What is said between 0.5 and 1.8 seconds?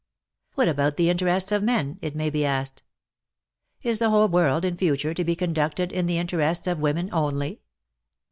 what about the interests of